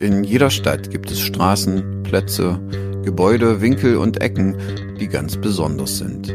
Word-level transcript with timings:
In 0.00 0.22
jeder 0.22 0.48
Stadt 0.50 0.90
gibt 0.90 1.10
es 1.10 1.18
Straßen, 1.18 2.04
Plätze, 2.04 2.60
Gebäude, 3.02 3.60
Winkel 3.60 3.96
und 3.96 4.22
Ecken, 4.22 4.54
die 5.00 5.08
ganz 5.08 5.36
besonders 5.36 5.98
sind. 5.98 6.28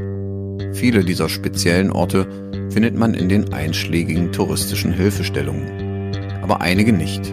Viele 0.74 1.06
dieser 1.06 1.30
speziellen 1.30 1.90
Orte 1.90 2.28
findet 2.72 2.98
man 2.98 3.14
in 3.14 3.30
den 3.30 3.54
einschlägigen 3.54 4.34
touristischen 4.34 4.92
Hilfestellungen, 4.92 6.12
aber 6.42 6.60
einige 6.60 6.92
nicht. 6.92 7.26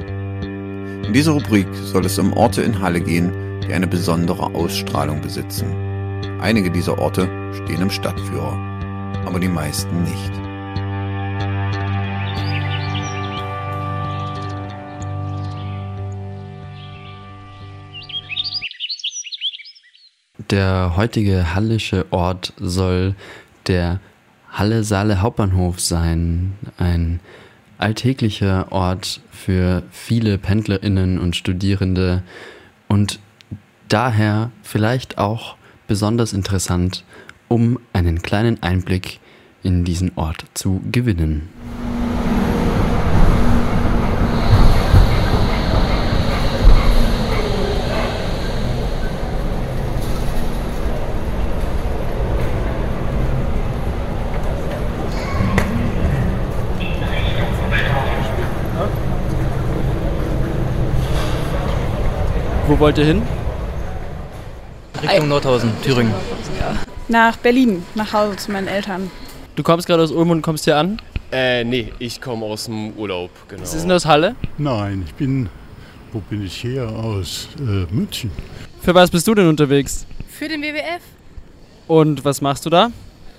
In 1.04 1.12
dieser 1.12 1.32
Rubrik 1.32 1.66
soll 1.86 2.06
es 2.06 2.16
um 2.20 2.32
Orte 2.34 2.62
in 2.62 2.80
Halle 2.80 3.00
gehen, 3.00 3.32
die 3.66 3.72
eine 3.72 3.88
besondere 3.88 4.54
Ausstrahlung 4.54 5.20
besitzen. 5.20 5.66
Einige 6.40 6.70
dieser 6.70 6.96
Orte 7.00 7.28
stehen 7.52 7.82
im 7.82 7.90
Stadtführer, 7.90 8.56
aber 9.26 9.40
die 9.40 9.48
meisten 9.48 10.04
nicht. 10.04 10.39
Der 20.48 20.96
heutige 20.96 21.54
hallische 21.54 22.06
Ort 22.10 22.54
soll 22.58 23.14
der 23.66 24.00
Halle-Saale 24.50 25.20
Hauptbahnhof 25.20 25.80
sein. 25.80 26.54
Ein 26.78 27.20
alltäglicher 27.76 28.72
Ort 28.72 29.20
für 29.30 29.82
viele 29.90 30.38
PendlerInnen 30.38 31.18
und 31.18 31.36
Studierende 31.36 32.22
und 32.88 33.20
daher 33.88 34.50
vielleicht 34.62 35.18
auch 35.18 35.56
besonders 35.86 36.32
interessant, 36.32 37.04
um 37.48 37.78
einen 37.92 38.22
kleinen 38.22 38.62
Einblick 38.62 39.20
in 39.62 39.84
diesen 39.84 40.12
Ort 40.16 40.44
zu 40.54 40.80
gewinnen. 40.90 41.48
Wo 62.70 62.78
wollt 62.78 62.98
ihr 62.98 63.04
hin? 63.04 63.22
Richtung 65.02 65.26
Nordhausen, 65.26 65.72
Thüringen. 65.82 66.14
Nach 67.08 67.36
Berlin, 67.36 67.84
nach 67.96 68.12
Hause 68.12 68.36
zu 68.36 68.52
meinen 68.52 68.68
Eltern. 68.68 69.10
Du 69.56 69.64
kommst 69.64 69.88
gerade 69.88 70.04
aus 70.04 70.12
Ulm 70.12 70.30
und 70.30 70.40
kommst 70.40 70.66
hier 70.66 70.76
an. 70.76 71.02
Äh, 71.32 71.64
nee, 71.64 71.92
ich 71.98 72.20
komme 72.20 72.46
aus 72.46 72.66
dem 72.66 72.92
Urlaub, 72.92 73.32
genau. 73.48 73.64
Sie 73.64 73.76
sind 73.76 73.90
aus 73.90 74.06
Halle. 74.06 74.36
Nein, 74.56 75.02
ich 75.04 75.12
bin, 75.14 75.48
wo 76.12 76.20
bin 76.20 76.46
ich 76.46 76.62
her? 76.62 76.88
Aus 76.88 77.48
äh, 77.58 77.92
München. 77.92 78.30
Für 78.80 78.94
was 78.94 79.10
bist 79.10 79.26
du 79.26 79.34
denn 79.34 79.48
unterwegs? 79.48 80.06
Für 80.28 80.46
den 80.46 80.62
WWF. 80.62 81.02
Und 81.88 82.24
was 82.24 82.40
machst 82.40 82.64
du 82.66 82.70
da? 82.70 82.92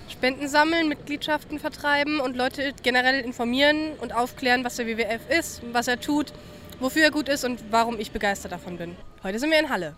Spenden 0.10 0.50
sammeln, 0.50 0.90
Mitgliedschaften 0.90 1.58
vertreiben 1.58 2.20
und 2.20 2.36
Leute 2.36 2.74
generell 2.84 3.22
informieren 3.22 3.94
und 4.02 4.14
aufklären, 4.14 4.66
was 4.66 4.76
der 4.76 4.88
WWF 4.88 5.22
ist, 5.40 5.62
was 5.72 5.88
er 5.88 6.02
tut, 6.02 6.34
wofür 6.82 7.04
er 7.04 7.12
gut 7.12 7.30
ist 7.30 7.46
und 7.46 7.64
warum 7.72 7.98
ich 7.98 8.12
begeistert 8.12 8.52
davon 8.52 8.76
bin. 8.76 8.94
Heute 9.24 9.38
sind 9.38 9.52
wir 9.52 9.60
in 9.60 9.70
Halle. 9.70 9.94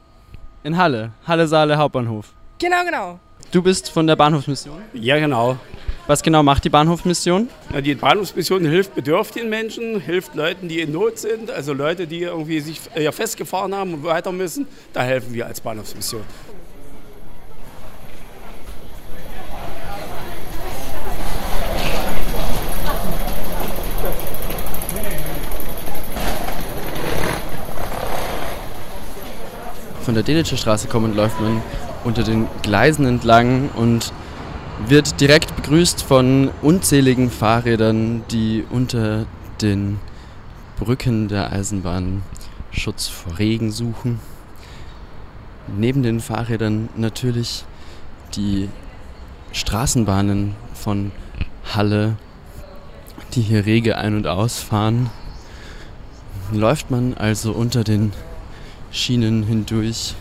In 0.65 0.75
Halle. 0.75 1.11
Halle 1.25 1.47
Saale 1.47 1.77
Hauptbahnhof. 1.77 2.33
Genau, 2.59 2.83
genau. 2.83 3.19
Du 3.51 3.61
bist 3.61 3.89
von 3.89 4.05
der 4.05 4.17
Bahnhofsmission. 4.17 4.81
Ja, 4.91 5.17
genau. 5.17 5.57
Was 6.07 6.21
genau 6.21 6.43
macht 6.43 6.65
die 6.65 6.69
Bahnhofsmission? 6.69 7.47
Ja, 7.73 7.79
die 7.79 7.95
Bahnhofsmission 7.95 8.65
hilft 8.65 8.95
bedürftigen 8.95 9.49
Menschen, 9.49 10.01
hilft 10.01 10.35
Leuten, 10.35 10.67
die 10.67 10.81
in 10.81 10.91
Not 10.91 11.19
sind, 11.19 11.49
also 11.49 11.71
Leute, 11.71 12.05
die 12.05 12.23
irgendwie 12.23 12.59
sich 12.59 12.81
ja, 12.97 13.13
festgefahren 13.13 13.73
haben 13.73 13.93
und 13.93 14.03
weiter 14.03 14.33
müssen. 14.33 14.67
Da 14.91 15.03
helfen 15.03 15.33
wir 15.33 15.45
als 15.45 15.61
Bahnhofsmission. 15.61 16.23
Von 30.13 30.23
der 30.23 30.35
Delitscher 30.35 30.57
Straße 30.57 30.87
kommend 30.89 31.15
läuft 31.15 31.41
man 31.41 31.59
unter 32.03 32.21
den 32.21 32.47
Gleisen 32.61 33.07
entlang 33.07 33.69
und 33.69 34.13
wird 34.87 35.19
direkt 35.19 35.55
begrüßt 35.55 36.03
von 36.03 36.51
unzähligen 36.61 37.31
Fahrrädern, 37.31 38.21
die 38.29 38.63
unter 38.69 39.25
den 39.59 39.99
Brücken 40.77 41.29
der 41.29 41.51
Eisenbahn 41.51 42.21
Schutz 42.69 43.07
vor 43.07 43.39
Regen 43.39 43.71
suchen. 43.71 44.19
Neben 45.75 46.03
den 46.03 46.19
Fahrrädern 46.19 46.89
natürlich 46.95 47.65
die 48.35 48.69
Straßenbahnen 49.51 50.53
von 50.75 51.11
Halle, 51.73 52.17
die 53.33 53.41
hier 53.41 53.65
rege 53.65 53.97
ein- 53.97 54.15
und 54.15 54.27
ausfahren. 54.27 55.09
Läuft 56.51 56.91
man 56.91 57.15
also 57.15 57.51
unter 57.51 57.83
den 57.83 58.13
Schienen 58.93 59.43
hindurch 59.43 60.13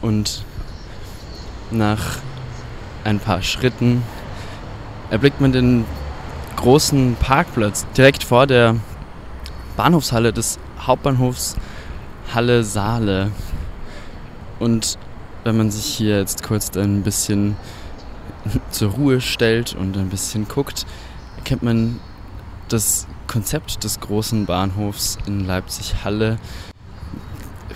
und 0.00 0.44
nach 1.72 2.18
ein 3.02 3.18
paar 3.18 3.42
Schritten 3.42 4.02
erblickt 5.10 5.40
man 5.40 5.50
den 5.50 5.84
großen 6.54 7.16
Parkplatz 7.16 7.84
direkt 7.96 8.22
vor 8.22 8.46
der 8.46 8.76
Bahnhofshalle 9.76 10.32
des 10.32 10.58
Hauptbahnhofs 10.78 11.56
Halle 12.32 12.62
Saale. 12.62 13.32
Und 14.60 14.96
wenn 15.44 15.56
man 15.56 15.70
sich 15.70 15.84
hier 15.84 16.18
jetzt 16.18 16.44
kurz 16.44 16.76
ein 16.76 17.02
bisschen 17.02 17.56
zur 18.70 18.92
Ruhe 18.92 19.20
stellt 19.20 19.74
und 19.74 19.96
ein 19.96 20.08
bisschen 20.10 20.46
guckt, 20.46 20.86
erkennt 21.36 21.64
man 21.64 22.00
das 22.68 23.08
Konzept 23.26 23.82
des 23.82 23.98
großen 24.00 24.46
Bahnhofs 24.46 25.18
in 25.26 25.44
Leipzig-Halle 25.44 26.38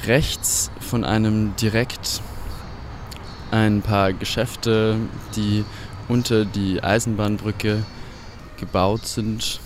rechts 0.06 0.70
von 0.80 1.04
einem 1.04 1.54
direkt 1.56 2.22
ein 3.50 3.82
paar 3.82 4.12
Geschäfte, 4.12 4.96
die 5.36 5.64
unter 6.08 6.44
die 6.44 6.82
Eisenbahnbrücke 6.82 7.84
gebaut 8.58 9.06
sind, 9.06 9.60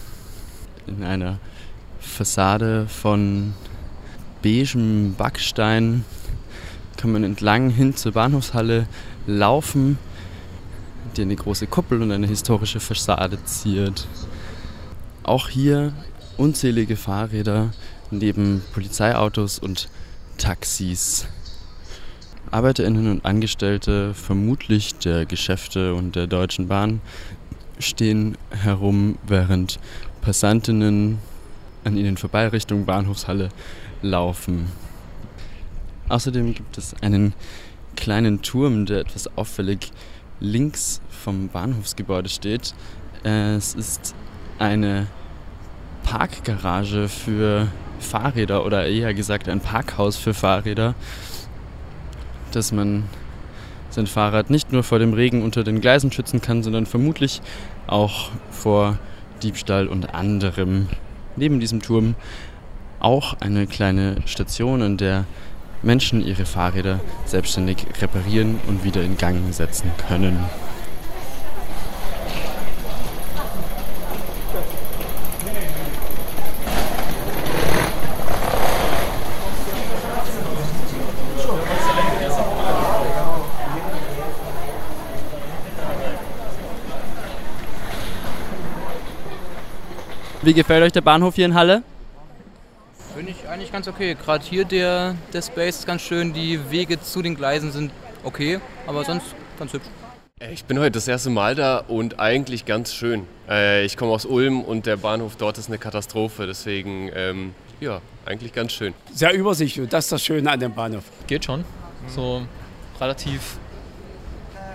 in 0.86 1.02
einer 1.02 1.38
Fassade 2.00 2.86
von 2.86 3.54
beigem 4.42 5.14
Backstein 5.14 6.04
kann 6.96 7.12
man 7.12 7.24
entlang 7.24 7.70
hin 7.70 7.96
zur 7.96 8.12
Bahnhofshalle 8.12 8.86
laufen, 9.26 9.98
die 11.16 11.22
eine 11.22 11.36
große 11.36 11.66
Kuppel 11.66 12.00
und 12.02 12.12
eine 12.12 12.26
historische 12.26 12.80
Fassade 12.80 13.42
ziert. 13.44 14.06
Auch 15.22 15.48
hier 15.48 15.92
unzählige 16.36 16.96
Fahrräder 16.96 17.70
neben 18.10 18.62
Polizeiautos 18.72 19.58
und 19.58 19.88
Taxis. 20.38 21.26
Arbeiterinnen 22.50 23.10
und 23.10 23.24
Angestellte, 23.24 24.14
vermutlich 24.14 24.94
der 24.96 25.26
Geschäfte 25.26 25.94
und 25.94 26.14
der 26.14 26.26
Deutschen 26.26 26.68
Bahn, 26.68 27.00
stehen 27.78 28.36
herum, 28.50 29.18
während 29.26 29.78
Passantinnen 30.20 31.18
an 31.84 31.96
ihnen 31.96 32.16
vorbei 32.16 32.48
Richtung 32.48 32.84
Bahnhofshalle 32.84 33.48
laufen. 34.02 34.70
Außerdem 36.08 36.54
gibt 36.54 36.78
es 36.78 36.94
einen 37.02 37.34
kleinen 37.96 38.42
Turm, 38.42 38.86
der 38.86 39.00
etwas 39.00 39.28
auffällig 39.36 39.90
links 40.40 41.00
vom 41.08 41.48
Bahnhofsgebäude 41.48 42.28
steht. 42.28 42.74
Es 43.22 43.74
ist 43.74 44.14
eine 44.58 45.06
Parkgarage 46.02 47.08
für 47.08 47.68
Fahrräder 48.04 48.64
oder 48.64 48.86
eher 48.86 49.14
gesagt 49.14 49.48
ein 49.48 49.60
Parkhaus 49.60 50.16
für 50.16 50.34
Fahrräder, 50.34 50.94
dass 52.52 52.72
man 52.72 53.04
sein 53.90 54.06
Fahrrad 54.06 54.50
nicht 54.50 54.72
nur 54.72 54.82
vor 54.82 54.98
dem 54.98 55.12
Regen 55.12 55.42
unter 55.42 55.64
den 55.64 55.80
Gleisen 55.80 56.10
schützen 56.10 56.40
kann, 56.40 56.62
sondern 56.62 56.86
vermutlich 56.86 57.40
auch 57.86 58.30
vor 58.50 58.98
Diebstahl 59.42 59.86
und 59.86 60.14
anderem. 60.14 60.88
Neben 61.36 61.60
diesem 61.60 61.80
Turm 61.80 62.14
auch 62.98 63.36
eine 63.40 63.66
kleine 63.66 64.16
Station, 64.26 64.82
an 64.82 64.96
der 64.96 65.24
Menschen 65.82 66.26
ihre 66.26 66.46
Fahrräder 66.46 67.00
selbstständig 67.26 67.86
reparieren 68.00 68.58
und 68.66 68.84
wieder 68.84 69.02
in 69.02 69.18
Gang 69.18 69.52
setzen 69.52 69.90
können. 70.08 70.38
Wie 90.44 90.52
gefällt 90.52 90.82
euch 90.82 90.92
der 90.92 91.00
Bahnhof 91.00 91.36
hier 91.36 91.46
in 91.46 91.54
Halle? 91.54 91.82
Finde 93.16 93.32
ich 93.32 93.48
Eigentlich 93.48 93.72
ganz 93.72 93.88
okay. 93.88 94.14
Gerade 94.14 94.44
hier 94.44 94.66
der, 94.66 95.14
der 95.32 95.40
Space 95.40 95.78
ist 95.78 95.86
ganz 95.86 96.02
schön. 96.02 96.34
Die 96.34 96.70
Wege 96.70 97.00
zu 97.00 97.22
den 97.22 97.34
Gleisen 97.34 97.72
sind 97.72 97.92
okay, 98.24 98.60
aber 98.86 99.04
sonst 99.04 99.24
ganz 99.58 99.72
hübsch. 99.72 99.86
Äh, 100.40 100.52
Ich 100.52 100.66
bin 100.66 100.78
heute 100.78 100.90
das 100.90 101.08
erste 101.08 101.30
Mal 101.30 101.54
da 101.54 101.78
und 101.78 102.20
eigentlich 102.20 102.66
ganz 102.66 102.92
schön. 102.92 103.26
Äh, 103.48 103.86
Ich 103.86 103.96
komme 103.96 104.12
aus 104.12 104.26
Ulm 104.26 104.60
und 104.60 104.84
der 104.84 104.98
Bahnhof 104.98 105.36
dort 105.36 105.56
ist 105.56 105.68
eine 105.68 105.78
Katastrophe, 105.78 106.46
deswegen 106.46 107.10
ähm, 107.14 107.54
ja, 107.80 108.02
eigentlich 108.26 108.52
ganz 108.52 108.72
schön. 108.72 108.92
Sehr 109.14 109.32
übersichtlich 109.32 109.82
und 109.82 109.94
das 109.94 110.04
ist 110.04 110.12
das 110.12 110.22
Schöne 110.22 110.50
an 110.50 110.60
dem 110.60 110.74
Bahnhof. 110.74 111.04
Geht 111.26 111.46
schon. 111.46 111.64
So 112.08 112.42
relativ. 113.00 113.56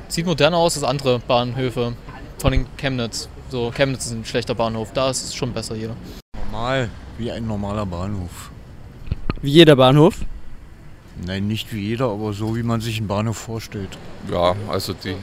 Sieht 0.08 0.26
moderner 0.26 0.58
aus 0.58 0.78
als 0.78 0.84
andere 0.84 1.20
Bahnhöfe. 1.20 1.94
Von 2.40 2.54
den 2.54 2.66
Chemnitz. 2.78 3.30
So, 3.50 3.72
Chemnitz 3.72 4.06
ist 4.06 4.12
ein 4.12 4.26
schlechter 4.26 4.54
Bahnhof. 4.54 4.94
Da 4.94 5.10
ist 5.10 5.24
es 5.24 5.34
schon 5.34 5.52
besser 5.52 5.76
hier. 5.76 5.96
Normal, 6.46 6.90
wie 7.18 7.32
ein 7.32 7.48
normaler 7.48 7.86
Bahnhof. 7.86 8.52
Wie 9.42 9.50
jeder 9.50 9.76
Bahnhof? 9.76 10.18
Nein, 11.26 11.48
nicht 11.48 11.74
wie 11.74 11.80
jeder, 11.80 12.10
aber 12.10 12.32
so 12.34 12.56
wie 12.56 12.62
man 12.62 12.80
sich 12.80 13.00
einen 13.00 13.08
Bahnhof 13.08 13.38
vorstellt. 13.38 13.98
Ja, 14.32 14.56
also 14.70 14.94
die, 14.94 15.16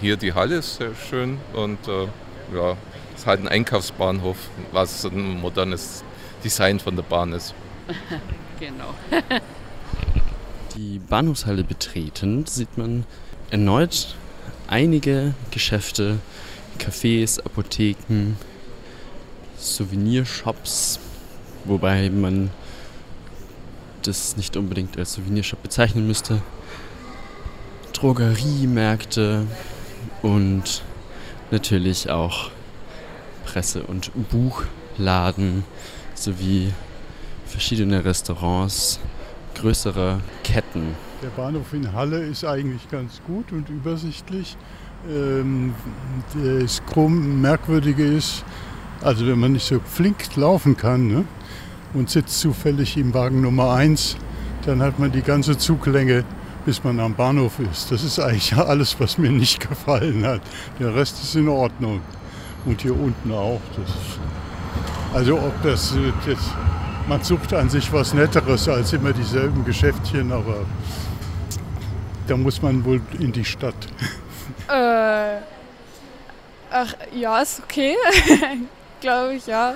hier 0.00 0.16
die 0.16 0.32
Halle 0.32 0.56
ist 0.56 0.76
sehr 0.76 0.94
schön 0.94 1.36
und 1.52 1.86
äh, 1.86 2.06
ja, 2.54 2.76
es 3.14 3.20
ist 3.20 3.26
halt 3.26 3.40
ein 3.40 3.48
Einkaufsbahnhof, 3.48 4.38
was 4.72 5.04
ein 5.04 5.38
modernes 5.40 6.02
Design 6.42 6.80
von 6.80 6.96
der 6.96 7.02
Bahn 7.02 7.32
ist. 7.32 7.54
genau. 8.58 8.94
Die 10.74 10.98
Bahnhofshalle 10.98 11.62
betretend 11.62 12.48
sieht 12.48 12.78
man 12.78 13.04
erneut 13.50 14.16
einige 14.66 15.34
Geschäfte, 15.50 16.18
Cafés, 16.78 17.38
Apotheken, 17.40 18.36
Souvenirshops, 19.58 20.98
wobei 21.64 22.10
man 22.10 22.50
das 24.02 24.36
nicht 24.36 24.56
unbedingt 24.56 24.98
als 24.98 25.14
Souvenirshop 25.14 25.62
bezeichnen 25.62 26.06
müsste. 26.06 26.42
Drogeriemärkte 27.92 29.46
und 30.22 30.82
natürlich 31.50 32.10
auch 32.10 32.50
Presse- 33.44 33.84
und 33.84 34.10
Buchladen 34.30 35.64
sowie 36.14 36.72
verschiedene 37.46 38.04
Restaurants 38.04 39.00
größerer 39.54 40.20
Ketten. 40.42 40.94
Der 41.22 41.28
Bahnhof 41.28 41.72
in 41.72 41.92
Halle 41.92 42.18
ist 42.18 42.44
eigentlich 42.44 42.90
ganz 42.90 43.22
gut 43.26 43.52
und 43.52 43.68
übersichtlich. 43.70 44.56
Ähm, 45.10 45.74
das 46.34 46.82
Merkwürdige 46.96 48.04
ist, 48.04 48.44
also 49.02 49.26
wenn 49.26 49.38
man 49.38 49.52
nicht 49.52 49.66
so 49.66 49.80
flink 49.80 50.34
laufen 50.36 50.76
kann 50.76 51.08
ne, 51.08 51.24
und 51.92 52.08
sitzt 52.08 52.40
zufällig 52.40 52.96
im 52.96 53.12
Wagen 53.12 53.42
Nummer 53.42 53.74
1, 53.74 54.16
dann 54.64 54.82
hat 54.82 54.98
man 54.98 55.12
die 55.12 55.20
ganze 55.20 55.58
Zuglänge, 55.58 56.24
bis 56.64 56.82
man 56.82 56.98
am 57.00 57.14
Bahnhof 57.14 57.58
ist. 57.70 57.90
Das 57.92 58.02
ist 58.02 58.18
eigentlich 58.18 58.56
alles, 58.56 58.98
was 58.98 59.18
mir 59.18 59.30
nicht 59.30 59.68
gefallen 59.68 60.24
hat. 60.24 60.40
Der 60.80 60.94
Rest 60.94 61.22
ist 61.22 61.36
in 61.36 61.48
Ordnung. 61.48 62.00
Und 62.64 62.80
hier 62.80 62.98
unten 62.98 63.30
auch. 63.30 63.60
Also 65.12 65.36
ob 65.36 65.62
das, 65.62 65.94
äh, 65.94 66.12
das, 66.26 66.38
man 67.06 67.22
sucht 67.22 67.52
an 67.52 67.68
sich 67.68 67.92
was 67.92 68.14
Netteres 68.14 68.66
als 68.70 68.94
immer 68.94 69.12
dieselben 69.12 69.66
Geschäftchen, 69.66 70.32
aber 70.32 70.64
da 72.26 72.38
muss 72.38 72.62
man 72.62 72.82
wohl 72.86 73.02
in 73.18 73.32
die 73.32 73.44
Stadt. 73.44 73.74
Äh, 74.68 75.36
ach, 76.70 76.94
ja, 77.12 77.40
ist 77.40 77.62
okay. 77.62 77.96
Glaube 79.00 79.34
ich, 79.34 79.46
ja. 79.46 79.74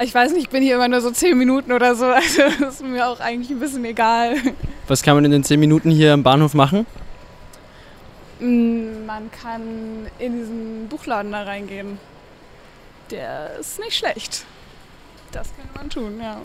Ich 0.00 0.14
weiß 0.14 0.32
nicht, 0.32 0.44
ich 0.44 0.48
bin 0.48 0.62
hier 0.62 0.76
immer 0.76 0.88
nur 0.88 1.00
so 1.00 1.10
10 1.10 1.36
Minuten 1.36 1.72
oder 1.72 1.94
so, 1.94 2.06
also 2.10 2.42
das 2.60 2.74
ist 2.74 2.82
mir 2.82 3.06
auch 3.06 3.20
eigentlich 3.20 3.50
ein 3.50 3.60
bisschen 3.60 3.84
egal. 3.84 4.36
Was 4.88 5.02
kann 5.02 5.14
man 5.14 5.24
in 5.24 5.30
den 5.30 5.44
10 5.44 5.60
Minuten 5.60 5.90
hier 5.90 6.12
am 6.12 6.22
Bahnhof 6.22 6.54
machen? 6.54 6.86
Mm, 8.40 9.06
Man 9.06 9.30
kann 9.30 10.06
in 10.18 10.38
diesen 10.38 10.88
Buchladen 10.88 11.32
da 11.32 11.42
reingehen. 11.44 11.98
Der 13.10 13.56
ist 13.58 13.78
nicht 13.78 13.96
schlecht. 13.96 14.44
Das 15.32 15.48
könnte 15.54 15.74
man 15.74 15.90
tun, 15.90 16.20
ja. 16.20 16.38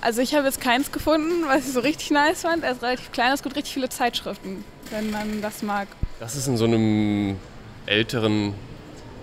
Also 0.00 0.22
ich 0.22 0.34
habe 0.34 0.46
jetzt 0.46 0.60
keins 0.60 0.90
gefunden, 0.92 1.44
was 1.46 1.66
ich 1.66 1.72
so 1.74 1.80
richtig 1.80 2.10
nice 2.10 2.42
fand. 2.42 2.64
Er 2.64 2.72
ist 2.72 2.82
relativ 2.82 3.12
klein, 3.12 3.32
es 3.32 3.42
gibt 3.42 3.54
richtig 3.56 3.74
viele 3.74 3.88
Zeitschriften, 3.90 4.64
wenn 4.90 5.10
man 5.10 5.40
das 5.40 5.62
mag. 5.62 5.88
Dass 6.18 6.34
es 6.34 6.46
in 6.46 6.56
so 6.56 6.64
einem 6.64 7.38
älteren, 7.86 8.54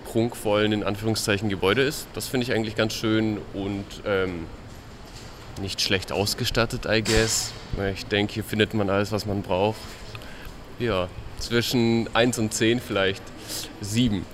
prunkvollen, 0.05 0.71
in 0.71 0.83
Anführungszeichen, 0.83 1.49
Gebäude 1.49 1.83
ist, 1.83 2.07
das 2.13 2.27
finde 2.27 2.45
ich 2.45 2.53
eigentlich 2.53 2.75
ganz 2.75 2.93
schön 2.93 3.39
und 3.53 3.85
ähm, 4.05 4.47
nicht 5.61 5.81
schlecht 5.81 6.11
ausgestattet, 6.11 6.85
I 6.85 7.03
guess. 7.03 7.51
Ich 7.93 8.05
denke, 8.05 8.33
hier 8.33 8.43
findet 8.43 8.73
man 8.73 8.89
alles, 8.89 9.11
was 9.11 9.25
man 9.25 9.41
braucht. 9.41 9.79
Ja, 10.79 11.09
zwischen 11.39 12.09
1 12.15 12.39
und 12.39 12.53
10 12.53 12.79
vielleicht 12.79 13.23
7. 13.81 14.25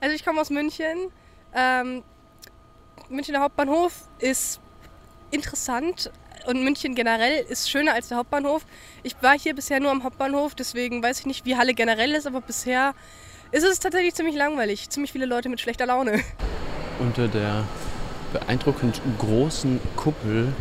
Also 0.00 0.14
ich 0.14 0.24
komme 0.24 0.40
aus 0.40 0.50
München. 0.50 1.10
Ähm, 1.54 2.02
Münchner 3.08 3.40
Hauptbahnhof 3.40 3.92
ist 4.18 4.60
interessant 5.30 6.10
und 6.46 6.62
München 6.62 6.94
generell 6.94 7.44
ist 7.48 7.70
schöner 7.70 7.94
als 7.94 8.08
der 8.08 8.18
Hauptbahnhof. 8.18 8.64
Ich 9.02 9.14
war 9.20 9.38
hier 9.38 9.54
bisher 9.54 9.80
nur 9.80 9.90
am 9.90 10.04
Hauptbahnhof, 10.04 10.54
deswegen 10.54 11.02
weiß 11.02 11.20
ich 11.20 11.26
nicht, 11.26 11.44
wie 11.44 11.56
Halle 11.56 11.74
generell 11.74 12.12
ist, 12.12 12.26
aber 12.26 12.40
bisher 12.40 12.94
ist 13.50 13.64
es 13.64 13.78
tatsächlich 13.78 14.14
ziemlich 14.14 14.36
langweilig. 14.36 14.88
Ziemlich 14.90 15.12
viele 15.12 15.26
Leute 15.26 15.48
mit 15.48 15.60
schlechter 15.60 15.86
Laune. 15.86 16.20
Unter 16.98 17.28
der 17.28 17.64
beeindruckend 18.32 19.00
großen 19.18 19.80
Kuppel 19.96 20.52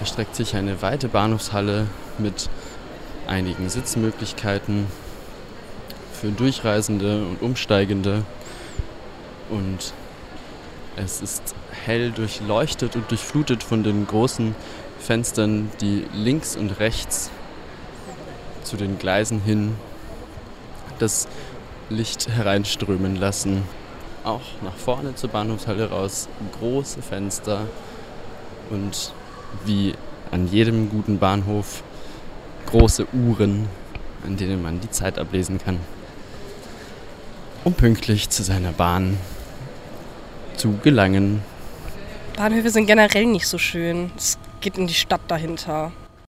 erstreckt 0.00 0.34
sich 0.34 0.56
eine 0.56 0.82
weite 0.82 1.08
Bahnhofshalle 1.08 1.86
mit 2.18 2.50
einigen 3.26 3.68
Sitzmöglichkeiten 3.68 4.86
für 6.12 6.30
Durchreisende 6.30 7.24
und 7.24 7.42
Umsteigende. 7.42 8.24
Und 9.50 9.92
es 10.96 11.22
ist 11.22 11.54
hell 11.88 12.10
durchleuchtet 12.10 12.96
und 12.96 13.10
durchflutet 13.10 13.62
von 13.62 13.82
den 13.82 14.06
großen 14.06 14.54
Fenstern, 15.00 15.70
die 15.80 16.04
links 16.12 16.54
und 16.54 16.78
rechts 16.80 17.30
zu 18.62 18.76
den 18.76 18.98
Gleisen 18.98 19.40
hin 19.40 19.74
das 20.98 21.26
Licht 21.88 22.28
hereinströmen 22.28 23.16
lassen. 23.16 23.62
Auch 24.22 24.42
nach 24.62 24.76
vorne 24.76 25.14
zur 25.14 25.30
Bahnhofshalle 25.30 25.88
raus 25.88 26.28
große 26.60 27.00
Fenster 27.00 27.62
und 28.68 29.14
wie 29.64 29.94
an 30.30 30.46
jedem 30.46 30.90
guten 30.90 31.18
Bahnhof 31.18 31.82
große 32.66 33.06
Uhren, 33.14 33.66
an 34.26 34.36
denen 34.36 34.60
man 34.60 34.80
die 34.80 34.90
Zeit 34.90 35.18
ablesen 35.18 35.58
kann. 35.58 35.80
Um 37.64 37.72
pünktlich 37.72 38.28
zu 38.28 38.42
seiner 38.42 38.72
Bahn 38.72 39.16
zu 40.58 40.76
gelangen. 40.82 41.42
Bahnhöfe 42.38 42.70
sind 42.70 42.86
generell 42.86 43.26
nicht 43.26 43.48
so 43.48 43.58
schön. 43.58 44.12
Es 44.16 44.38
geht 44.60 44.78
in 44.78 44.86
die 44.86 44.94
Stadt 44.94 45.22
dahinter. 45.26 45.90